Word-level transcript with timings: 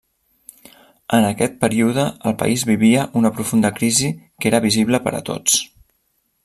En 1.17 1.27
aquest 1.27 1.59
període 1.65 2.05
el 2.31 2.35
país 2.39 2.65
vivia 2.71 3.05
una 3.23 3.33
profunda 3.39 3.73
crisi 3.81 4.13
que 4.23 4.53
era 4.53 4.63
visible 4.69 5.03
per 5.09 5.19
a 5.21 5.25
tots. 5.33 5.63